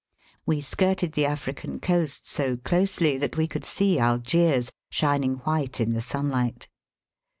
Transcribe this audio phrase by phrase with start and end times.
[0.47, 5.93] We skirted the African coast so closely that we could see Algiers, shining white in
[5.93, 6.67] the sun light.